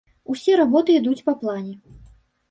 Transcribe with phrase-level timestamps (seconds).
[0.35, 1.75] Усе работы ідуць па плане.